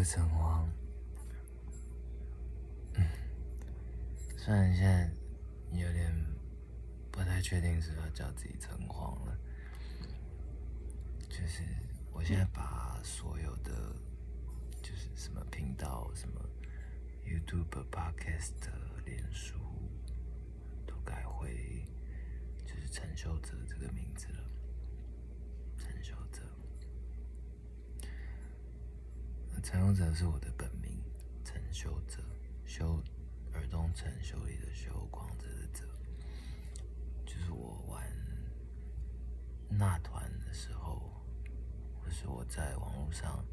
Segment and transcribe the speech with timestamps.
[0.00, 0.66] 会诚惶。
[2.94, 3.06] 嗯，
[4.34, 5.10] 虽然现在
[5.72, 6.10] 有点
[7.12, 9.38] 不太确定是要叫自己诚惶了，
[11.28, 11.62] 就是
[12.12, 13.94] 我现在把所有的
[14.80, 16.40] 就是什么频道、什么
[17.22, 18.54] YouTube、Podcast、
[19.04, 19.58] 脸书
[20.86, 21.84] 都改回
[22.64, 24.50] 就是陈秀哲这个名字了。
[25.76, 26.40] 陈秀哲，
[29.62, 30.98] 陈秀哲是我的本名，
[31.44, 32.22] 陈秀哲，
[32.64, 33.02] 修
[33.52, 35.84] 耳东陈修理的修，狂者的者，
[37.26, 38.02] 就是我玩
[39.68, 41.12] 那团的时候，
[42.00, 43.44] 或是我在网络上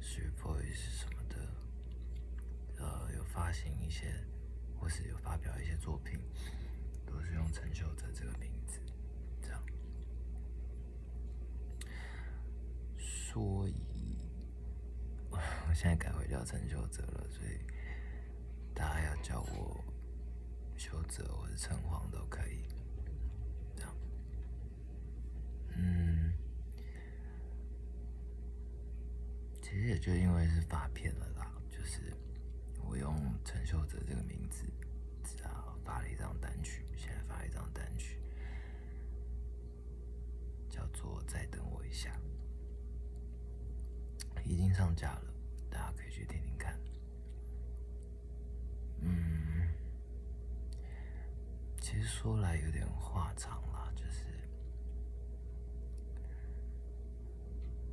[0.00, 1.48] 学 voice 什么的，
[2.78, 4.12] 呃，有发行一些，
[4.78, 6.20] 或是有发表一些作品，
[7.06, 8.78] 都是用陈秀哲这个名字，
[9.40, 9.62] 这样。
[12.98, 13.95] 所以，
[15.76, 17.60] 现在改回叫陈秀哲了，所以
[18.74, 19.84] 大家要叫我
[20.74, 22.64] 秀哲或者陈黄都可以。
[23.76, 23.94] 这样，
[25.76, 26.32] 嗯，
[29.60, 32.10] 其实也就因为是发片了啦，就是
[32.82, 34.64] 我用陈秀哲这个名字，
[35.22, 38.18] 只要发了一张单曲，现在发了一张单曲，
[40.70, 42.10] 叫做《再等我一下》。
[44.42, 45.34] 已经上架了，
[46.16, 46.74] 去听听看。
[49.02, 49.68] 嗯，
[51.78, 54.24] 其实说来有点话长啦，就是，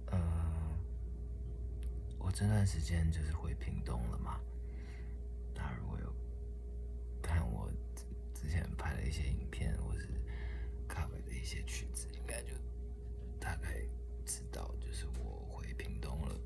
[0.06, 0.78] 呃，
[2.18, 4.40] 我这段时间就是回屏东了嘛。
[5.54, 6.16] 大家如果有
[7.22, 7.70] 看我
[8.34, 10.08] 之前拍的一些影片，或是
[10.88, 12.54] cover 的一些曲子，应该就
[13.38, 13.82] 大概
[14.26, 15.62] 知道，就是我回。
[15.76, 16.40] 屏东了，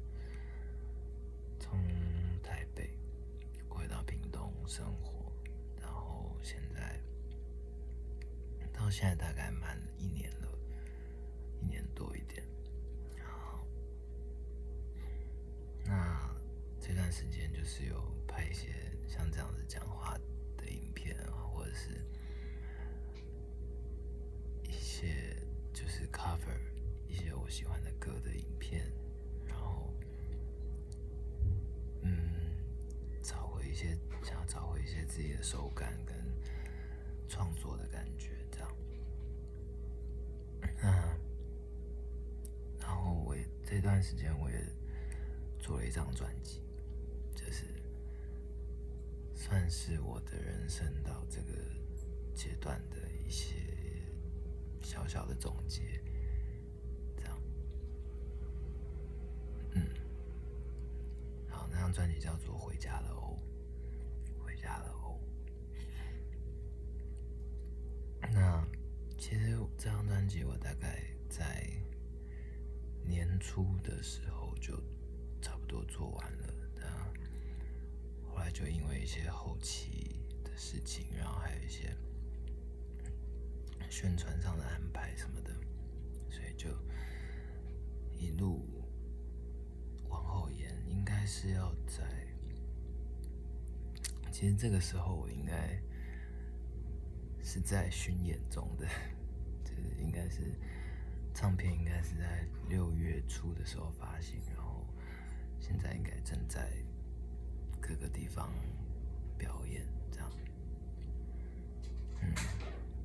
[8.87, 10.47] 到现在大概满一年了，
[11.59, 12.41] 一年多一点。
[13.21, 13.67] 好，
[15.83, 16.33] 那
[16.79, 18.69] 这段时间就是有拍一些
[19.05, 20.17] 像这样子讲话
[43.69, 44.63] 这段时间我也
[45.59, 46.61] 做了一张专辑，
[47.35, 47.65] 就是
[49.35, 51.51] 算是我的人生到这个
[52.33, 53.55] 阶段的一些
[54.81, 56.01] 小小的总结，
[57.17, 57.37] 这样。
[59.73, 59.85] 嗯，
[61.49, 63.11] 好，那张专辑叫做《回家了》。
[64.45, 65.19] 回家了
[68.31, 68.65] 那
[69.17, 71.69] 其实这张专辑我大概在
[73.07, 74.75] 年初的时候就
[75.41, 81.95] 差不多做完了，那后来就因为一些后期的事情，然后还有一些
[83.89, 85.51] 宣传上的安排什么的，
[86.29, 86.69] 所以就
[88.11, 88.83] 一路
[90.09, 92.03] 往后延，应该是要在，
[94.31, 95.81] 其实这个时候我应该。
[97.49, 98.85] 是在巡演中的，
[99.63, 100.53] 就是应该是
[101.39, 104.83] 唱片应该是在六月初的时候发行，然后
[105.59, 106.67] 现在应该正在
[107.79, 108.49] 各个地方
[109.37, 110.31] 表演这样。
[112.21, 112.33] 嗯，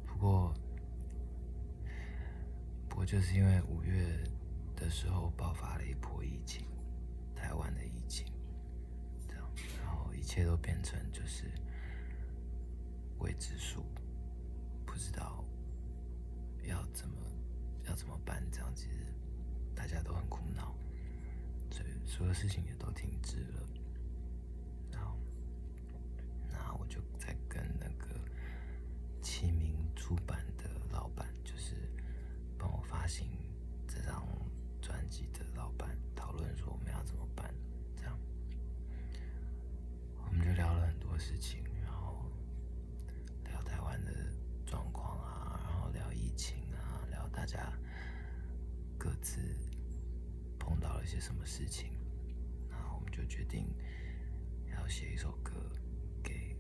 [0.06, 0.54] 不过
[2.88, 4.24] 不过就是因为五月
[4.74, 6.64] 的时候爆发了一波疫情，
[7.36, 8.32] 台湾的疫情，
[9.28, 9.46] 这样，
[9.84, 11.44] 然后一切都变成就是
[13.18, 13.84] 未知数。
[14.86, 15.44] 不知道
[16.64, 17.14] 要怎么
[17.92, 19.04] 要怎么办，这样其实
[19.76, 20.74] 大家都很苦恼，
[21.70, 23.68] 所以所有事情也都停滞了。
[24.90, 25.14] 然后，
[26.50, 28.18] 那我就在跟那个
[29.20, 31.76] 齐名出版的老板，就是
[32.58, 33.28] 帮我发行
[33.86, 34.26] 这张
[34.80, 37.52] 专辑的老板讨论说我们要怎么办，
[37.94, 38.18] 这样，
[40.16, 41.62] 我们就聊了很多事情。
[51.12, 51.92] 些什么事情，
[52.70, 53.66] 然后我们就决定
[54.72, 55.52] 要写一首歌
[56.22, 56.56] 给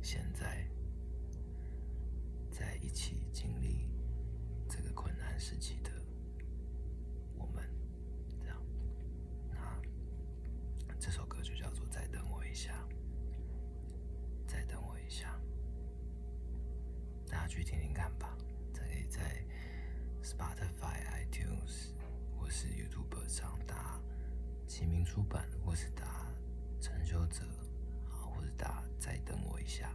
[0.00, 0.66] 现在
[2.50, 3.90] 在一起经历
[4.66, 5.90] 这个困难时期的
[7.36, 7.62] 我们，
[8.40, 8.56] 这样，
[9.52, 12.82] 那这首歌就叫做《再等我一下》，
[14.50, 15.38] 再等我一下，
[17.28, 18.34] 大家去听听看吧，
[18.72, 19.43] 再可以再。
[20.24, 21.92] Spotify、iTunes
[22.34, 24.00] 或是 YouTube 上打
[24.66, 26.26] 启明出版，或是打
[26.80, 27.44] 陈修哲，
[28.08, 29.90] 啊，或者打再等我一下，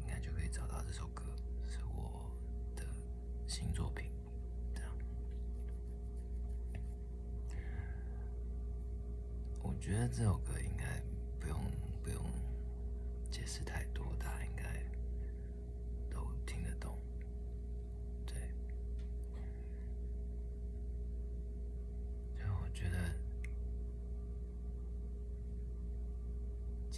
[0.00, 1.22] 应该就可以找到这首歌，
[1.68, 2.34] 是我
[2.74, 2.82] 的
[3.46, 4.10] 新作品。
[4.74, 4.96] 这样，
[9.62, 10.58] 我觉得这首歌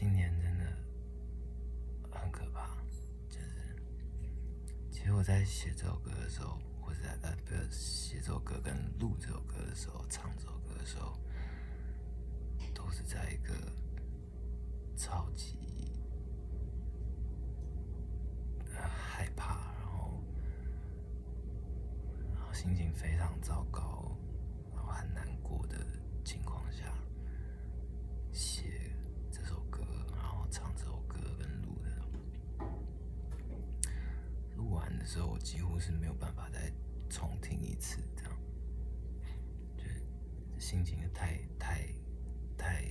[0.02, 0.64] 今年真的
[2.10, 2.76] 很可怕，
[3.28, 3.76] 就是
[4.90, 11.16] 其实我在写这首歌的时候，或者在呃不写这首歌跟录这首歌的时候，唱这首歌的时候，
[12.74, 13.54] 都是在一个
[14.96, 15.56] 超级
[18.72, 20.20] 害怕，然后
[22.34, 24.18] 然后心情非常糟糕，
[24.74, 25.76] 然后很难过的
[26.24, 26.92] 情况下
[28.32, 28.90] 写
[29.30, 29.80] 这首歌，
[30.14, 31.90] 然后唱这首歌跟录的。
[34.56, 36.72] 录完的时候，我几乎是没有办法再
[37.10, 38.32] 重听一次，这样，
[39.76, 40.00] 就是
[40.60, 41.88] 心情太太
[42.56, 42.84] 太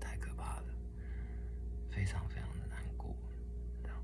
[0.00, 0.74] 太可怕了，
[1.92, 3.16] 非常非常的难过，
[3.84, 3.96] 这样。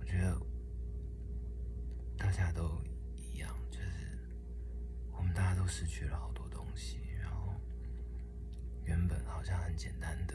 [0.00, 0.36] 我觉得
[2.18, 2.82] 大家都
[3.14, 4.18] 一样，就是
[5.12, 7.54] 我们大家都失去了好多东西，然后
[8.82, 10.34] 原本好像很简单的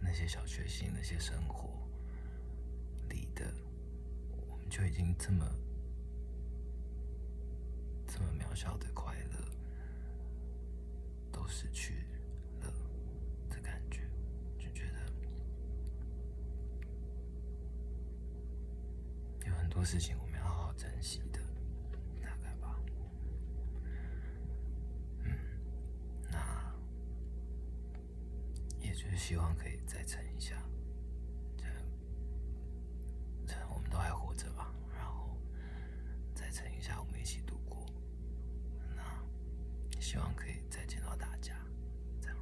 [0.00, 1.89] 那些小确幸、那些生活，
[4.80, 5.46] 就已经这么
[8.06, 9.46] 这么渺小的快乐
[11.30, 12.06] 都失去
[12.62, 12.72] 了
[13.50, 14.08] 的感觉，
[14.58, 15.00] 就觉得
[19.46, 21.38] 有很多事情我们要好好珍惜的，
[22.22, 22.80] 大概吧。
[26.30, 26.74] 那
[28.80, 30.56] 也就是希望可以再撑一下，
[40.10, 41.54] 希望可以再见到大家，
[42.20, 42.36] 这样。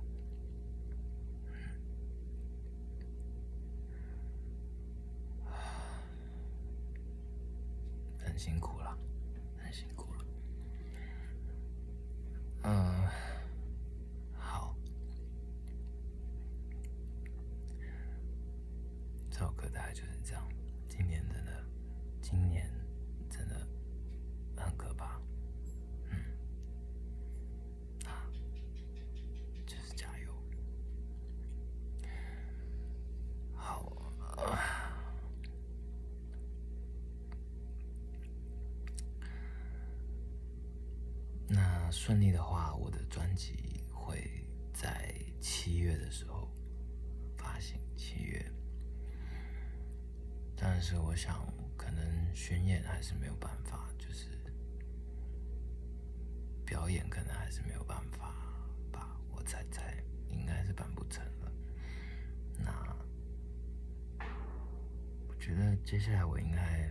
[8.18, 8.96] 很辛苦了，
[9.58, 10.24] 很辛苦了。
[12.62, 13.06] 嗯，
[14.34, 14.74] 好，
[19.30, 20.42] 这首歌大概就是这样。
[20.88, 21.62] 今年真的，
[22.22, 22.67] 今年
[41.90, 46.50] 顺利的话，我的专辑会在七月的时候
[47.36, 47.78] 发行。
[47.96, 48.44] 七月，
[50.56, 51.46] 但是我想
[51.76, 54.28] 可能巡演还是没有办法，就是
[56.64, 58.34] 表演可能还是没有办法
[58.92, 59.20] 吧。
[59.30, 61.52] 我猜猜，应该是办不成了。
[62.58, 62.96] 那
[65.28, 66.88] 我觉得接下来我应该。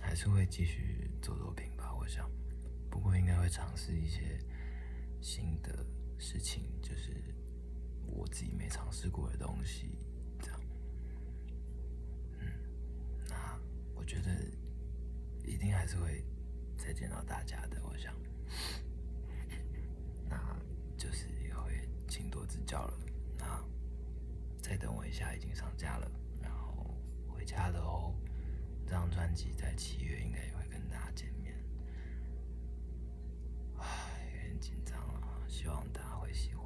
[0.00, 2.30] 还是会继续做作品吧，我想。
[2.90, 4.38] 不过应该会尝试一些
[5.20, 5.84] 新的
[6.18, 7.12] 事情，就是
[8.06, 9.98] 我自己没尝试过的东西，
[10.40, 10.60] 这样。
[12.40, 12.46] 嗯，
[13.28, 13.60] 那
[13.94, 14.30] 我觉得
[15.44, 16.24] 一定还是会
[16.76, 18.14] 再见到大家的，我想。
[20.28, 20.56] 那
[20.96, 22.98] 就是以后也请多指教了。
[23.36, 23.64] 那
[24.60, 26.10] 再等我一下，已经上架了，
[26.42, 26.96] 然后
[27.28, 28.14] 回家了哦。
[28.88, 31.54] 这张专辑在七月应该也会跟大家见面，
[33.76, 33.84] 唉，
[34.32, 36.57] 有点紧张了，希望大家会喜欢。